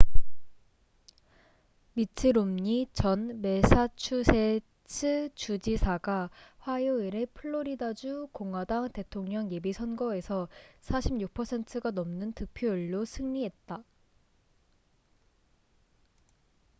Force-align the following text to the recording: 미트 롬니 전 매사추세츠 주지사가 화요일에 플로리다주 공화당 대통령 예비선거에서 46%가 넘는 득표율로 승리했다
미트 1.93 2.25
롬니 2.29 2.87
전 2.91 3.39
매사추세츠 3.41 5.29
주지사가 5.35 6.31
화요일에 6.57 7.27
플로리다주 7.27 8.29
공화당 8.31 8.89
대통령 8.91 9.51
예비선거에서 9.51 10.47
46%가 10.81 11.91
넘는 11.91 12.33
득표율로 12.33 13.05
승리했다 13.05 13.83